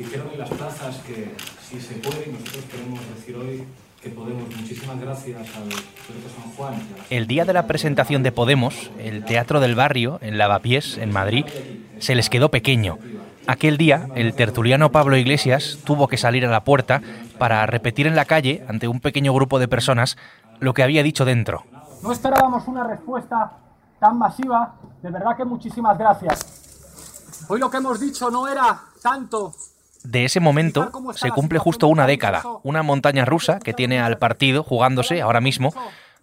[0.00, 1.34] dijeron en las plazas que
[1.68, 3.64] si se puede, nosotros queremos decir hoy
[4.02, 4.44] que Podemos.
[4.56, 6.74] Muchísimas gracias al San Juan.
[7.10, 11.44] El día de la presentación de Podemos, el Teatro del Barrio, en Lavapiés, en Madrid,
[11.98, 12.96] se les quedó pequeño.
[13.46, 17.02] Aquel día, el tertuliano Pablo Iglesias tuvo que salir a la puerta
[17.36, 20.16] para repetir en la calle, ante un pequeño grupo de personas,
[20.60, 21.64] lo que había dicho dentro.
[22.02, 23.52] No esperábamos una respuesta
[23.98, 24.76] tan masiva.
[25.02, 27.44] De verdad que muchísimas gracias.
[27.48, 29.52] Hoy lo que hemos dicho no era tanto
[30.04, 34.62] de ese momento se cumple justo una década, una montaña rusa que tiene al partido
[34.62, 35.72] jugándose ahora mismo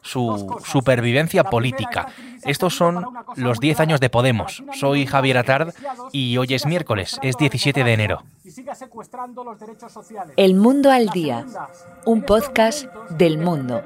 [0.01, 2.07] su supervivencia política.
[2.43, 4.63] Estos son los 10 años de Podemos.
[4.73, 5.73] Soy Javier Atard
[6.11, 8.23] y hoy es miércoles, es 17 de enero.
[10.37, 11.45] El Mundo al Día,
[12.05, 13.83] un podcast del mundo.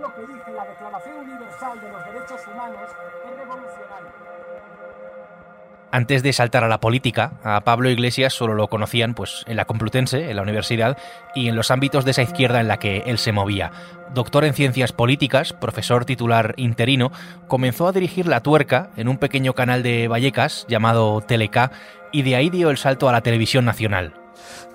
[5.93, 9.65] Antes de saltar a la política, a Pablo Iglesias solo lo conocían pues, en la
[9.65, 10.97] Complutense, en la universidad,
[11.35, 13.71] y en los ámbitos de esa izquierda en la que él se movía.
[14.13, 17.11] Doctor en ciencias políticas, profesor titular interino,
[17.47, 21.71] comenzó a dirigir la tuerca en un pequeño canal de Vallecas llamado Teleca,
[22.13, 24.20] y de ahí dio el salto a la televisión nacional.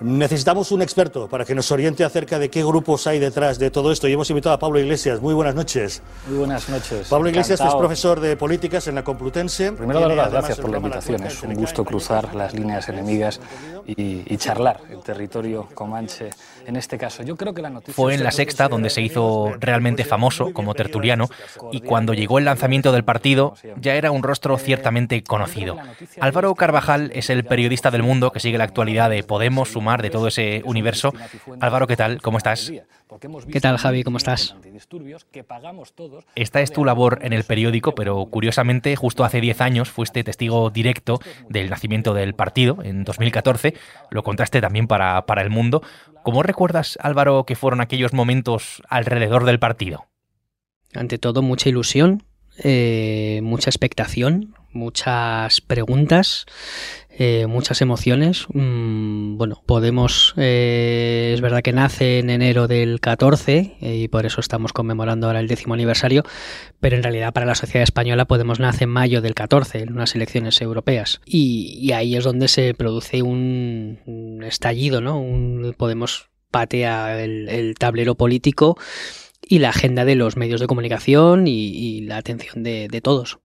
[0.01, 3.91] Necesitamos un experto para que nos oriente acerca de qué grupos hay detrás de todo
[3.91, 5.21] esto y hemos invitado a Pablo Iglesias.
[5.21, 6.01] Muy buenas noches.
[6.27, 7.07] Muy buenas noches.
[7.07, 9.71] Pablo Iglesias es profesor de políticas en la Complutense.
[9.71, 11.23] Primero, dar las gracias por la invitación.
[11.23, 13.39] Es un gusto cruzar las líneas enemigas
[13.85, 16.29] y, charlar el territorio comanche
[16.65, 17.23] en este caso.
[17.23, 20.75] Yo creo que la noticia Fue en la sexta donde se hizo realmente famoso como
[20.75, 21.27] tertuliano
[21.71, 25.77] y cuando llegó el lanzamiento del partido ya era un rostro ciertamente conocido.
[26.19, 30.09] Álvaro Carvajal es el periodista del mundo que sigue la actualidad de Podemos, Sumar, de
[30.09, 31.13] todo ese universo.
[31.59, 32.21] Álvaro, ¿qué tal?
[32.21, 32.71] ¿Cómo estás?
[33.51, 34.03] ¿Qué tal, Javi?
[34.03, 34.55] ¿Cómo estás?
[36.35, 40.69] Esta es tu labor en el periódico, pero curiosamente, justo hace 10 años fuiste testigo
[40.69, 43.73] directo del nacimiento del partido, en 2014.
[44.09, 45.81] Lo contaste también para, para El Mundo.
[46.23, 50.07] ¿Cómo recuerdas, Álvaro, que fueron aquellos momentos alrededor del partido?
[50.93, 52.23] Ante todo, mucha ilusión,
[52.63, 56.45] eh, mucha expectación, muchas preguntas
[57.19, 58.45] eh, muchas emociones.
[58.53, 64.27] Mm, bueno, Podemos, eh, es verdad que nace en enero del 14 eh, y por
[64.27, 66.23] eso estamos conmemorando ahora el décimo aniversario,
[66.79, 70.13] pero en realidad para la sociedad española Podemos nace en mayo del 14, en unas
[70.13, 71.19] elecciones europeas.
[71.25, 75.19] Y, ahí es donde se produce un, estallido, ¿no?
[75.19, 78.77] Un, Podemos patea el, tablero político
[79.41, 83.39] y la agenda de los medios de comunicación y, la atención de todos.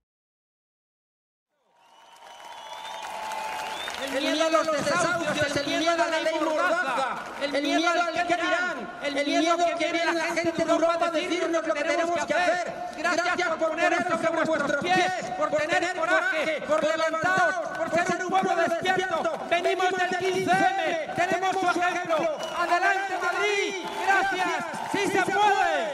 [4.52, 9.56] los desahucios, el miedo a la ley Mordaza, el miedo al que dirán, el miedo
[9.78, 12.31] que viene la gente de Europa a decirnos lo que tenemos que hacer.
[13.12, 18.56] Gracias por poneros sobre vuestros pies, por tener coraje, por levantaros, por ser un pueblo
[18.56, 19.22] despierto.
[19.50, 22.16] Venimos del 15M, tenemos su ejemplo.
[22.58, 23.74] Adelante Madrid,
[24.06, 25.92] gracias, sí se puede.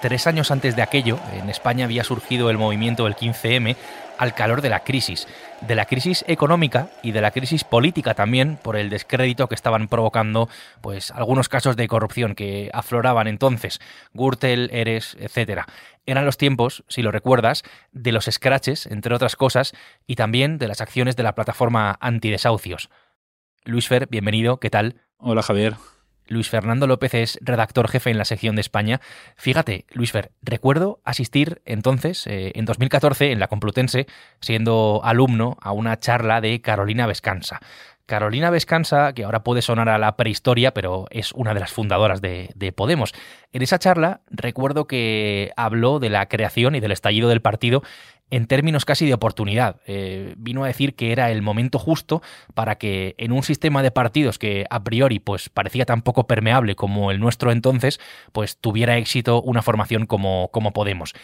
[0.00, 3.76] Tres años antes de aquello, en España había surgido el movimiento del 15M
[4.20, 5.26] al calor de la crisis,
[5.62, 9.88] de la crisis económica y de la crisis política también por el descrédito que estaban
[9.88, 10.50] provocando
[10.82, 13.80] pues algunos casos de corrupción que afloraban entonces,
[14.12, 15.66] Gürtel, Eres, etcétera.
[16.04, 19.72] Eran los tiempos, si lo recuerdas, de los scratches, entre otras cosas,
[20.06, 22.90] y también de las acciones de la plataforma antidesahucios.
[23.64, 24.96] Luis Fer, bienvenido, ¿qué tal?
[25.16, 25.76] Hola Javier.
[26.30, 29.00] Luis Fernando López es redactor jefe en la sección de España.
[29.36, 34.06] Fíjate, Luis Fer, recuerdo asistir entonces, eh, en 2014, en la Complutense,
[34.40, 37.60] siendo alumno, a una charla de Carolina Vescansa.
[38.10, 42.20] Carolina Vescansa, que ahora puede sonar a la prehistoria, pero es una de las fundadoras
[42.20, 43.14] de, de, Podemos.
[43.52, 47.84] En esa charla recuerdo que habló de la creación y del estallido del partido
[48.30, 49.76] en términos casi de oportunidad.
[49.86, 52.20] Eh, vino a decir que era el momento justo
[52.54, 56.74] para que en un sistema de partidos que a priori pues parecía tan poco permeable
[56.74, 58.00] como el nuestro entonces,
[58.32, 61.14] pues tuviera éxito una formación como, como Podemos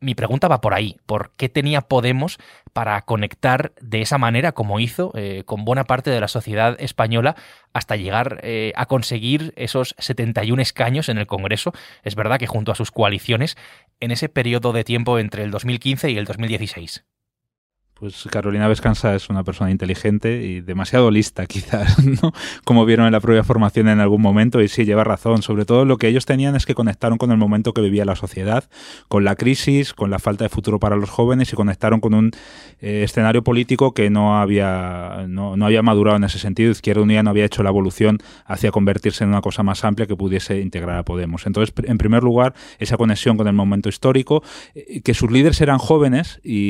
[0.00, 2.38] mi pregunta va por ahí, ¿por qué tenía Podemos
[2.72, 7.36] para conectar de esa manera como hizo eh, con buena parte de la sociedad española
[7.72, 11.72] hasta llegar eh, a conseguir esos 71 escaños en el Congreso?
[12.02, 13.56] Es verdad que junto a sus coaliciones
[14.00, 17.04] en ese periodo de tiempo entre el 2015 y el 2016.
[18.00, 22.32] Pues Carolina Vescansa es una persona inteligente y demasiado lista, quizás, ¿no?
[22.64, 25.42] Como vieron en la propia formación en algún momento, y sí, lleva razón.
[25.42, 28.14] Sobre todo lo que ellos tenían es que conectaron con el momento que vivía la
[28.14, 28.64] sociedad,
[29.08, 32.30] con la crisis, con la falta de futuro para los jóvenes y conectaron con un
[32.80, 36.70] eh, escenario político que no había, no, no, había madurado en ese sentido.
[36.70, 40.14] Izquierda Unida no había hecho la evolución hacia convertirse en una cosa más amplia que
[40.14, 41.46] pudiese integrar a Podemos.
[41.46, 44.44] Entonces, en primer lugar, esa conexión con el momento histórico,
[44.76, 46.60] eh, que sus líderes eran jóvenes y,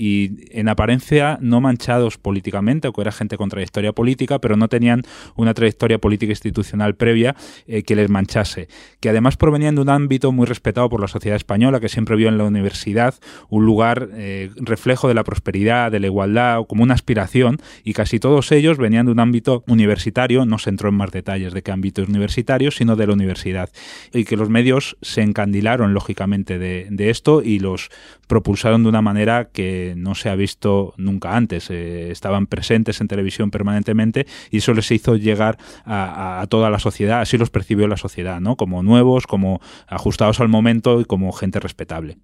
[0.00, 4.68] y en apariencia no manchados políticamente, o que era gente con trayectoria política, pero no
[4.68, 5.02] tenían
[5.34, 7.34] una trayectoria política institucional previa
[7.66, 8.68] eh, que les manchase,
[9.00, 12.28] que además provenían de un ámbito muy respetado por la sociedad española, que siempre vio
[12.28, 13.14] en la universidad
[13.48, 18.20] un lugar eh, reflejo de la prosperidad, de la igualdad, como una aspiración, y casi
[18.20, 21.72] todos ellos venían de un ámbito universitario, no se entró en más detalles de qué
[21.72, 23.70] ámbito universitario, sino de la universidad,
[24.12, 27.88] y que los medios se encandilaron lógicamente de, esto y los
[28.26, 31.70] propulsaron de una manera que no se ha visto nunca antes.
[31.70, 36.78] Eh, estaban presentes en televisión permanentemente y eso les hizo llegar a, a, toda la
[36.78, 38.56] sociedad, así los percibió la sociedad, ¿no?
[38.56, 42.18] Como nuevos, como ajustados al momento y como gente respetable.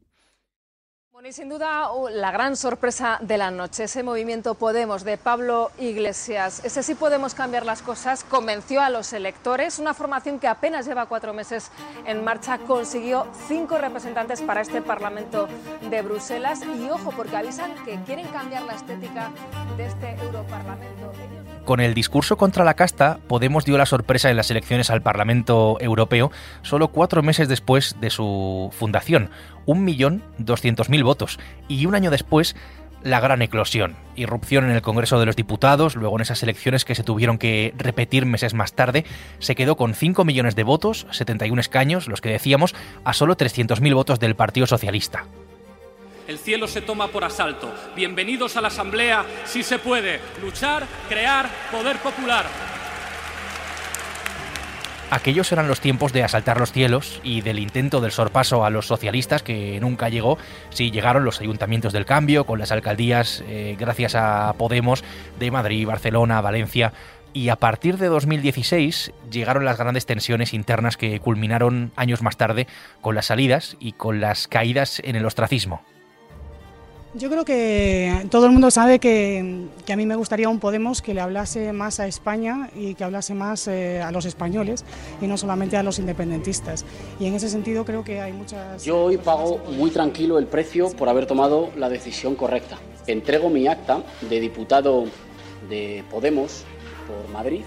[1.26, 6.61] Y sin duda la gran sorpresa de la noche, ese movimiento Podemos de Pablo Iglesias,
[6.65, 11.06] ese sí podemos cambiar las cosas, convenció a los electores, una formación que apenas lleva
[11.06, 11.71] cuatro meses
[12.05, 15.49] en marcha, consiguió cinco representantes para este Parlamento
[15.88, 16.61] de Bruselas.
[16.62, 19.31] Y ojo porque avisan que quieren cambiar la estética
[19.79, 21.11] de este Europarlamento.
[21.65, 25.79] Con el discurso contra la casta, Podemos dio la sorpresa en las elecciones al Parlamento
[25.81, 26.31] Europeo
[26.63, 29.31] solo cuatro meses después de su fundación,
[29.67, 32.55] 1.200.000 votos, y un año después
[33.03, 36.95] la gran eclosión, irrupción en el Congreso de los Diputados, luego en esas elecciones que
[36.95, 39.05] se tuvieron que repetir meses más tarde,
[39.39, 42.75] se quedó con 5 millones de votos, 71 escaños, los que decíamos,
[43.05, 45.27] a solo 300.000 votos del Partido Socialista.
[46.26, 47.71] El cielo se toma por asalto.
[47.94, 50.21] Bienvenidos a la Asamblea, si se puede.
[50.41, 52.47] Luchar, crear, poder popular.
[55.11, 58.87] Aquellos eran los tiempos de asaltar los cielos y del intento del sorpaso a los
[58.87, 60.38] socialistas que nunca llegó.
[60.71, 65.05] Sí llegaron los ayuntamientos del cambio con las alcaldías eh, gracias a Podemos
[65.38, 66.94] de Madrid, Barcelona, Valencia.
[67.35, 72.67] Y a partir de 2016 llegaron las grandes tensiones internas que culminaron años más tarde
[73.03, 75.85] con las salidas y con las caídas en el ostracismo.
[77.17, 81.15] Yo creo que todo el mundo sabe que, a mí me gustaría un Podemos que
[81.15, 84.85] le hablase más a España y que hablase más eh, a los españoles
[85.21, 86.85] y no solamente a los independentistas.
[87.21, 88.85] Y en ese sentido creo que hay muchas...
[88.85, 92.79] Yo hoy pago muy tranquilo el precio por haber tomado la decisión correcta.
[93.07, 95.05] Entrego mi acta de diputado
[95.69, 96.65] de Podemos
[97.07, 97.63] por Madrid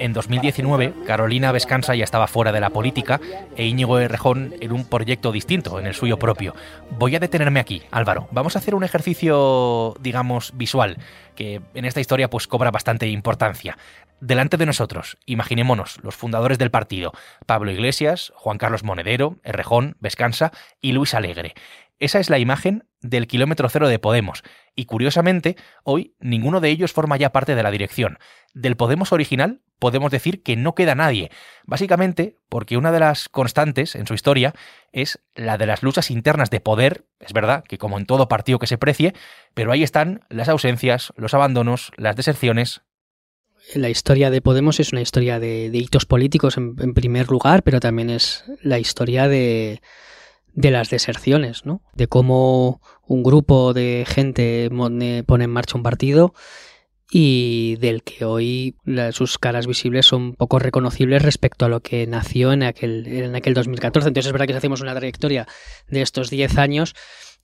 [0.00, 3.20] en 2019, Carolina Vescansa ya estaba fuera de la política
[3.56, 6.54] e Íñigo Errejón en un proyecto distinto, en el suyo propio.
[6.98, 8.26] Voy a detenerme aquí, Álvaro.
[8.32, 10.96] Vamos a hacer un ejercicio, digamos, visual,
[11.36, 13.76] que en esta historia pues cobra bastante importancia.
[14.20, 17.12] Delante de nosotros, imaginémonos los fundadores del partido,
[17.46, 20.50] Pablo Iglesias, Juan Carlos Monedero, Errejón, Vescansa
[20.80, 21.54] y Luis Alegre.
[22.00, 24.42] Esa es la imagen del kilómetro cero de Podemos,
[24.74, 28.18] y curiosamente, hoy ninguno de ellos forma ya parte de la dirección.
[28.54, 31.30] Del Podemos original podemos decir que no queda nadie,
[31.66, 34.54] básicamente porque una de las constantes en su historia
[34.92, 38.58] es la de las luchas internas de poder, es verdad que como en todo partido
[38.58, 39.14] que se precie,
[39.52, 42.80] pero ahí están las ausencias, los abandonos, las deserciones,
[43.74, 48.08] la historia de Podemos es una historia de, hitos políticos en, primer lugar, pero también
[48.08, 49.80] es la historia de,
[50.54, 51.82] de las deserciones, ¿no?
[51.94, 56.34] De cómo un grupo de gente pone en marcha un partido
[57.12, 58.76] y del que hoy
[59.12, 63.54] sus caras visibles son poco reconocibles respecto a lo que nació en aquel, en aquel
[63.54, 64.08] 2014.
[64.08, 65.48] Entonces es verdad que si hacemos una trayectoria
[65.88, 66.94] de estos 10 años,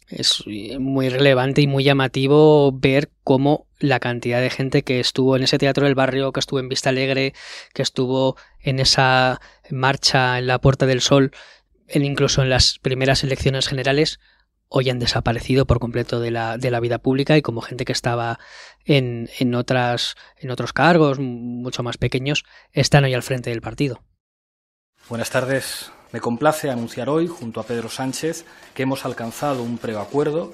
[0.08, 0.44] es
[0.78, 5.58] muy relevante y muy llamativo ver cómo la cantidad de gente que estuvo en ese
[5.58, 7.34] teatro del barrio, que estuvo en Vista Alegre,
[7.74, 11.32] que estuvo en esa marcha en la Puerta del Sol,
[11.88, 14.18] incluso en las primeras elecciones generales,
[14.68, 17.92] hoy han desaparecido por completo de la, de la vida pública y como gente que
[17.92, 18.38] estaba
[18.84, 24.02] en, en, otras, en otros cargos mucho más pequeños, están hoy al frente del partido.
[25.08, 25.92] Buenas tardes.
[26.12, 30.52] Me complace anunciar hoy, junto a Pedro Sánchez, que hemos alcanzado un preacuerdo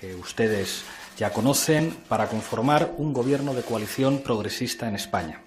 [0.00, 0.84] que ustedes
[1.16, 5.42] ya conocen para conformar un gobierno de coalición progresista en España.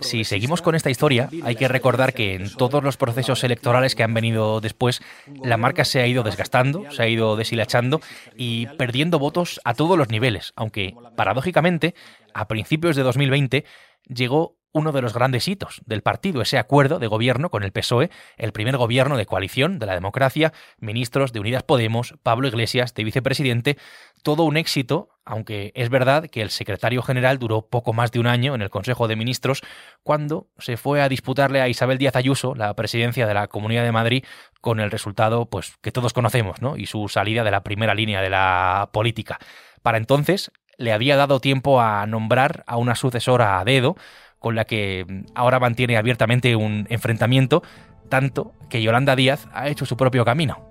[0.00, 4.02] Si seguimos con esta historia, hay que recordar que en todos los procesos electorales que
[4.02, 5.00] han venido después,
[5.42, 8.00] la marca se ha ido desgastando, se ha ido deshilachando
[8.36, 11.94] y perdiendo votos a todos los niveles, aunque paradójicamente,
[12.34, 13.64] a principios de 2020
[14.08, 18.10] llegó uno de los grandes hitos del partido, ese acuerdo de gobierno con el PSOE,
[18.36, 23.04] el primer gobierno de coalición de la democracia, ministros de Unidas Podemos, Pablo Iglesias de
[23.04, 23.76] vicepresidente,
[24.22, 28.26] todo un éxito, aunque es verdad que el secretario general duró poco más de un
[28.26, 29.62] año en el Consejo de Ministros
[30.02, 33.92] cuando se fue a disputarle a Isabel Díaz Ayuso la presidencia de la Comunidad de
[33.92, 34.24] Madrid
[34.60, 36.76] con el resultado pues que todos conocemos, ¿no?
[36.76, 39.38] Y su salida de la primera línea de la política.
[39.82, 43.96] Para entonces le había dado tiempo a nombrar a una sucesora a dedo,
[44.38, 45.04] con la que
[45.34, 47.62] ahora mantiene abiertamente un enfrentamiento,
[48.08, 50.68] tanto que Yolanda Díaz ha hecho su propio camino.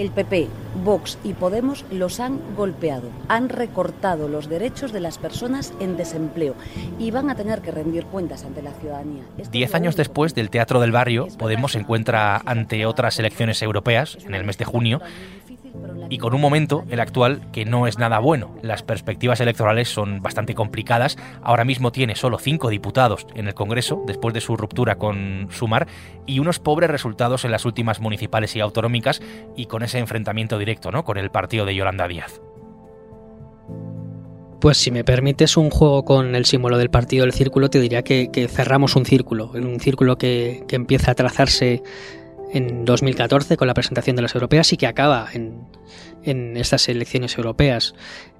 [0.00, 0.48] El PP,
[0.82, 6.54] Vox y Podemos los han golpeado, han recortado los derechos de las personas en desempleo
[6.98, 9.24] y van a tener que rendir cuentas ante la ciudadanía.
[9.50, 14.34] Diez años después del Teatro del Barrio, Podemos se encuentra ante otras elecciones europeas en
[14.34, 15.02] el mes de junio
[16.10, 18.56] y con un momento, el actual, que no es nada bueno.
[18.62, 21.16] Las perspectivas electorales son bastante complicadas.
[21.40, 25.86] Ahora mismo tiene solo cinco diputados en el Congreso, después de su ruptura con Sumar,
[26.26, 29.22] y unos pobres resultados en las últimas municipales y autonómicas,
[29.56, 31.04] y con ese enfrentamiento directo ¿no?
[31.04, 32.40] con el partido de Yolanda Díaz.
[34.60, 38.02] Pues si me permites un juego con el símbolo del partido del círculo, te diría
[38.02, 41.82] que, cerramos un círculo, en un círculo que, que empieza a trazarse
[42.52, 45.69] en 2014 con la presentación de las europeas y que acaba en,
[46.24, 47.94] en estas elecciones europeas.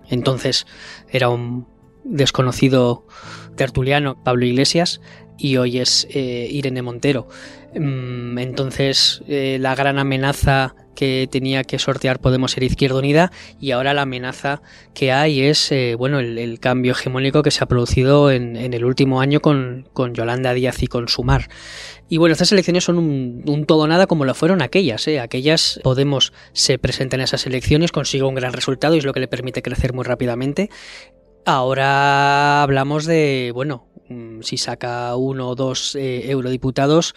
[0.09, 0.67] Entonces
[1.09, 1.67] era un
[2.05, 3.07] desconocido
[3.57, 5.01] tertuliano, Pablo Iglesias,
[5.41, 7.27] y hoy es eh, Irene Montero.
[7.75, 13.71] Mm, entonces eh, la gran amenaza que tenía que sortear Podemos ser Izquierda Unida y
[13.71, 14.61] ahora la amenaza
[14.93, 19.21] que hay es eh, bueno el, cambio hegemónico que se ha producido en, el último
[19.21, 21.49] año con, con, Yolanda Díaz y con Sumar.
[22.09, 25.07] Y bueno, estas elecciones son un, todo nada como lo fueron aquellas.
[25.07, 25.21] ¿eh?
[25.21, 29.21] Aquellas Podemos se presenta en esas elecciones, consigue un gran resultado y es lo que
[29.21, 30.71] le permite crecer muy rápidamente.
[31.47, 33.89] Ahora hablamos de, bueno,
[34.43, 37.15] si saca uno o dos eh, eurodiputados,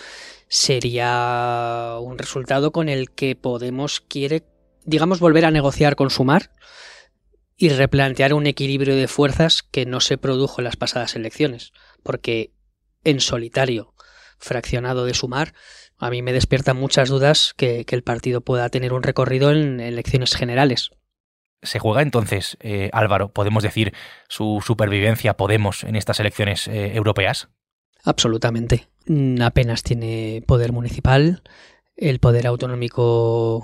[0.47, 4.43] sería un resultado con el que Podemos quiere,
[4.85, 6.51] digamos, volver a negociar con Sumar
[7.55, 11.71] y replantear un equilibrio de fuerzas que no se produjo en las pasadas elecciones,
[12.03, 12.51] porque
[13.03, 13.93] en solitario,
[14.37, 15.53] fraccionado de Sumar,
[15.97, 20.35] a mí me despiertan muchas dudas que, el partido pueda tener un recorrido en elecciones
[20.35, 20.91] generales.
[21.63, 23.93] ¿Se juega entonces, eh, Álvaro, podemos decir,
[24.27, 27.49] su supervivencia Podemos en estas elecciones eh, europeas?
[28.03, 28.87] Absolutamente.
[29.07, 31.41] Mm, apenas tiene poder municipal,
[31.95, 33.63] el poder autonómico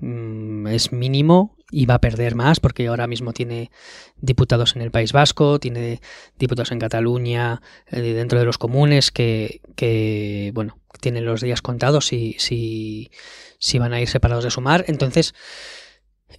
[0.00, 3.70] mm, es mínimo y va a perder más porque ahora mismo tiene
[4.16, 6.00] diputados en el País Vasco, tiene
[6.38, 12.06] diputados en Cataluña, eh, dentro de los comunes que, que, bueno, tienen los días contados
[12.06, 13.10] si, si,
[13.58, 14.84] si van a ir separados de sumar.
[14.88, 15.34] Entonces,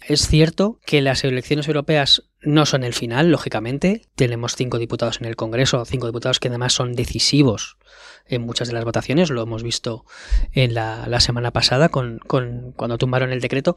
[0.08, 4.04] es cierto que las elecciones europeas no son el final, lógicamente.
[4.16, 7.78] Tenemos cinco diputados en el Congreso, cinco diputados que además son decisivos
[8.26, 9.30] en muchas de las votaciones.
[9.30, 10.06] Lo hemos visto
[10.52, 13.76] en la, semana pasada con, cuando tumbaron el decreto.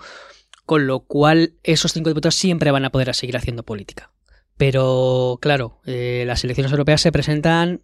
[0.67, 4.13] Con lo cual, esos cinco diputados siempre van a poder seguir haciendo política.
[4.57, 7.83] Pero, claro, eh, las elecciones europeas se presentan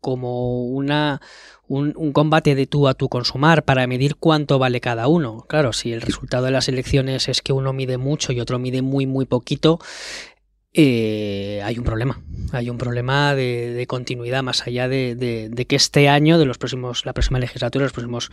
[0.00, 1.20] como una,
[1.70, 5.44] un, combate de tú a tú con Sumar para medir cuánto vale cada uno.
[5.48, 8.82] Claro, si el resultado de las elecciones es que uno mide mucho y otro mide
[8.82, 9.78] muy, muy poquito,
[10.72, 12.20] eh, hay un problema.
[12.50, 17.06] Hay un problema de, continuidad más allá de, de, que este año, de los próximos,
[17.06, 18.32] la próxima legislatura, los próximos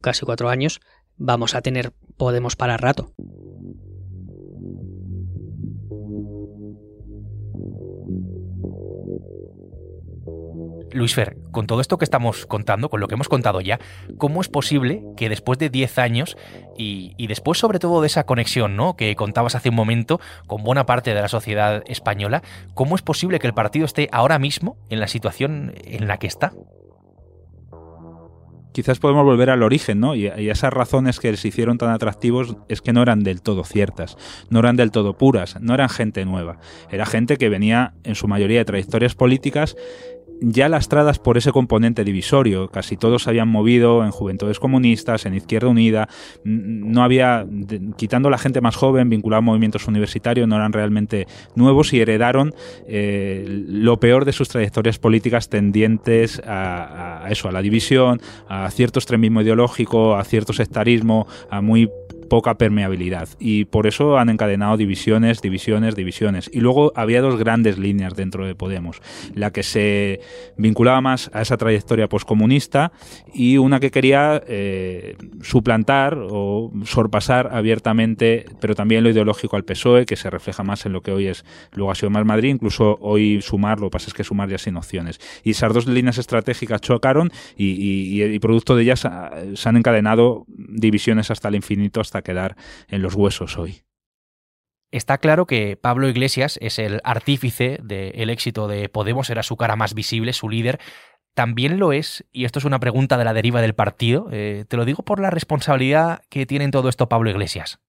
[0.00, 0.80] casi cuatro años,
[1.18, 3.12] vamos a tener Podemos para rato.
[10.92, 13.78] Luis Fer, con todo esto que estamos contando, con lo que hemos contado ya,
[14.18, 16.36] ¿cómo es posible que después de 10 años
[16.76, 18.96] y, después sobre todo de esa conexión ¿no?
[18.96, 22.42] que contabas hace un momento con buena parte de la sociedad española,
[22.74, 26.26] ¿cómo es posible que el partido esté ahora mismo en la situación en la que
[26.26, 26.52] está?
[28.72, 30.14] quizás podemos volver al origen, ¿no?
[30.14, 34.16] Y, esas razones que les hicieron tan atractivos es que no eran del todo ciertas,
[34.50, 36.58] no eran del todo puras, no eran gente nueva,
[36.90, 39.76] era gente que venía en su mayoría de trayectorias políticas
[40.42, 42.68] ya lastradas por ese componente divisorio.
[42.68, 46.08] Casi todos se habían movido en juventudes comunistas, en Izquierda Unida.
[46.44, 47.46] No había,
[47.96, 52.54] quitando la gente más joven, vinculada a movimientos universitarios, no eran realmente nuevos y heredaron
[52.86, 58.70] eh, lo peor de sus trayectorias políticas tendientes a, a, eso, a la división, a
[58.70, 61.88] cierto extremismo ideológico, a cierto sectarismo, a muy
[62.32, 66.48] poca permeabilidad y por eso han encadenado divisiones, divisiones, divisiones.
[66.50, 69.02] Y luego había dos grandes líneas dentro de Podemos,
[69.34, 70.20] la que se
[70.56, 72.90] vinculaba más a esa trayectoria poscomunista
[73.34, 80.06] y una que quería eh, suplantar o sorpasar abiertamente, pero también lo ideológico al PSOE,
[80.06, 83.42] que se refleja más en lo que hoy es, luego ha sido Madrid, incluso hoy
[83.42, 85.20] sumar, lo que pasa es que sumar ya sin opciones.
[85.44, 90.46] Y esas dos líneas estratégicas chocaron y, y producto de ellas ah, se han encadenado
[90.48, 92.56] divisiones hasta el infinito, hasta quedar
[92.88, 93.82] en los huesos hoy.
[94.92, 99.74] Está claro que Pablo Iglesias es el artífice del éxito de Podemos, era su cara
[99.74, 100.80] más visible, su líder.
[101.34, 104.76] También lo es, y esto es una pregunta de la deriva del partido, eh, te
[104.76, 107.80] lo digo por la responsabilidad que tiene en todo esto Pablo Iglesias.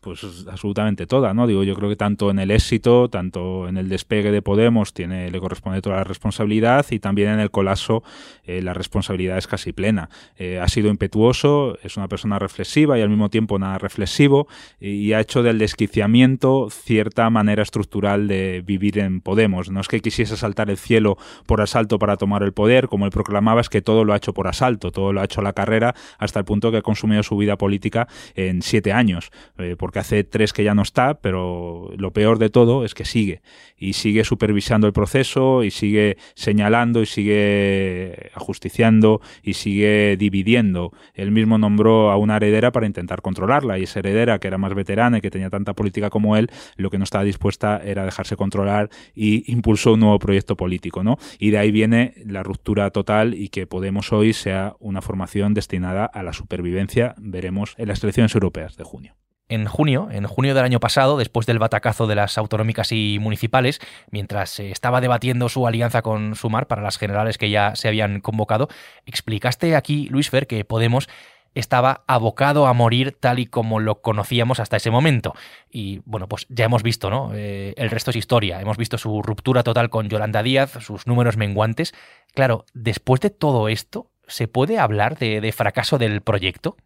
[0.00, 1.46] Pues absolutamente toda, ¿no?
[1.46, 5.30] Digo, yo creo que tanto en el éxito, tanto en el despegue de Podemos tiene,
[5.30, 8.02] le corresponde toda la responsabilidad y también en el colapso
[8.44, 10.08] eh, la responsabilidad es casi plena.
[10.38, 14.48] Eh, ha sido impetuoso, es una persona reflexiva y al mismo tiempo nada reflexivo
[14.80, 19.70] y, ha hecho del desquiciamiento cierta manera estructural de vivir en Podemos.
[19.70, 23.10] No es que quisiese saltar el cielo por asalto para tomar el poder, como él
[23.10, 25.94] proclamaba, es que todo lo ha hecho por asalto, todo lo ha hecho la carrera
[26.18, 29.30] hasta el punto que ha consumido su vida política en siete años.
[29.58, 33.04] Eh, porque hace tres que ya no está, pero lo peor de todo es que
[33.04, 33.42] sigue
[33.76, 40.92] y sigue supervisando el proceso y sigue señalando y sigue ajusticiando y sigue dividiendo.
[41.12, 44.74] Él mismo nombró a una heredera para intentar controlarla y esa heredera, que era más
[44.74, 48.36] veterana y que tenía tanta política como él, lo que no estaba dispuesta era dejarse
[48.36, 51.18] controlar y impulsó un nuevo proyecto político, ¿no?
[51.40, 56.04] Y de ahí viene la ruptura total y que Podemos hoy sea una formación destinada
[56.04, 59.19] a la supervivencia, veremos en las elecciones europeas de junio
[59.50, 63.80] en junio, en junio del año pasado, después del batacazo de las autonómicas y municipales,
[64.10, 68.20] mientras se estaba debatiendo su alianza con Sumar para las generales que ya se habían
[68.20, 68.68] convocado,
[69.04, 71.08] explicaste aquí, Luis Fer, que Podemos
[71.54, 75.34] estaba abocado a morir tal y como lo conocíamos hasta ese momento.
[75.68, 77.32] Y bueno, pues ya hemos visto, ¿no?
[77.34, 78.60] Eh, el resto es historia.
[78.60, 81.92] Hemos visto su ruptura total con Yolanda Díaz, sus números menguantes.
[82.34, 86.76] Claro, después de todo esto, ¿se puede hablar de fracaso del proyecto?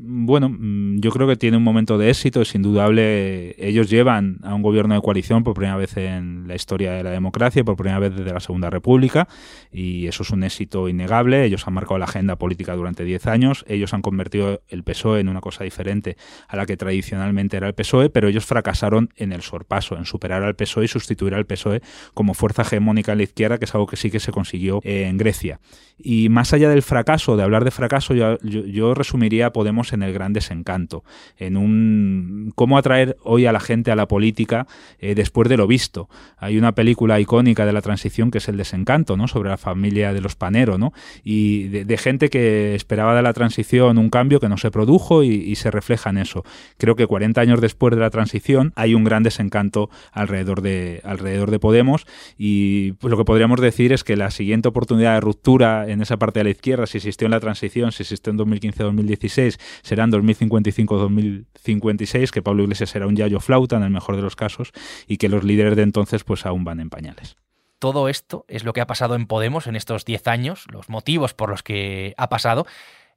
[0.00, 3.56] Bueno, mm, yo creo que tiene un momento de éxito, es indudable.
[3.58, 7.10] Ellos llevan a un gobierno de coalición por primera vez en la historia de la
[7.10, 9.26] democracia, por primera vez desde la Segunda República,
[9.72, 11.44] y eso es un éxito innegable.
[11.44, 15.28] Ellos han marcado la agenda política durante 10 años, ellos han convertido el PSOE en
[15.28, 19.42] una cosa diferente a la que tradicionalmente era el PSOE, pero ellos fracasaron en el
[19.42, 21.82] sorpaso, en superar al PSOE y sustituir al PSOE
[22.14, 25.18] como fuerza hegemónica en la izquierda, que es algo que sí que se consiguió en
[25.18, 25.58] Grecia.
[25.98, 30.12] Y más allá del fracaso, de hablar de fracaso, yo, yo resumiría Podemos en el
[30.12, 31.04] gran desencanto,
[31.36, 34.66] en un cómo atraer hoy a la gente a la política
[34.98, 36.08] eh, después de lo visto.
[36.38, 39.28] Hay una película icónica de la transición que es El desencanto, ¿no?
[39.28, 40.92] sobre la familia de los Panero, ¿no?
[41.24, 45.56] y de, gente que esperaba de la transición un cambio que no se produjo y,
[45.56, 46.44] se refleja en eso.
[46.76, 51.50] Creo que 40 años después de la transición hay un gran desencanto alrededor de, alrededor
[51.50, 55.88] de Podemos y pues, lo que podríamos decir es que la siguiente oportunidad de ruptura
[55.88, 59.58] en esa parte de la izquierda, si existió en la transición, si existió en 2015-2016,
[59.82, 64.72] serán 2055-2056, que Pablo Iglesias será un yayo flauta en el mejor de los casos
[65.06, 67.36] y que los líderes de entonces pues aún van en pañales.
[67.78, 71.34] Todo esto es lo que ha pasado en Podemos en estos 10 años, los motivos
[71.34, 72.66] por los que ha pasado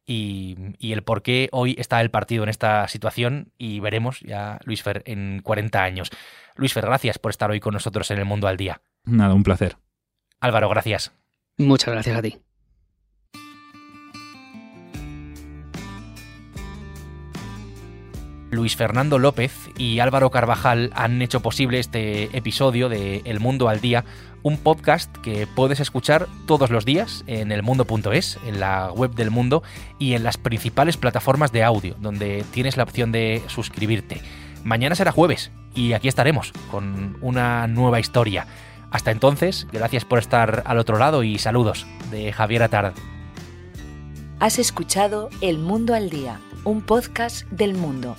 [0.06, 4.84] y, el por qué hoy está el partido en esta situación y veremos ya Luis
[4.84, 6.10] Fer en 40 años.
[6.56, 8.82] Luis Fer, gracias por estar hoy con nosotros en el Mundo al Día.
[9.06, 9.78] Nada, un placer.
[10.40, 11.12] Álvaro, gracias.
[11.58, 12.38] Muchas gracias a ti.
[18.52, 23.80] Luis Fernando López y Álvaro Carvajal han hecho posible este episodio de El Mundo al
[23.80, 24.04] Día,
[24.44, 29.64] un podcast que puedes escuchar todos los días en elmundo.es, en la web del mundo
[30.00, 34.22] y en las principales plataformas de audio, donde tienes la opción de suscribirte.
[34.66, 38.48] Mañana será jueves y aquí estaremos con una nueva historia.
[38.92, 42.94] Hasta entonces, gracias por estar al otro lado y saludos de Javier Atard.
[44.42, 48.18] Has escuchado El Mundo al Día, un podcast del mundo